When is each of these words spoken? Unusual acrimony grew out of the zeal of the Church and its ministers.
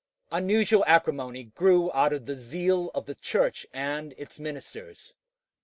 Unusual 0.31 0.83
acrimony 0.87 1.43
grew 1.43 1.91
out 1.93 2.11
of 2.11 2.25
the 2.25 2.35
zeal 2.35 2.89
of 2.95 3.05
the 3.05 3.13
Church 3.13 3.67
and 3.71 4.15
its 4.17 4.39
ministers. 4.39 5.13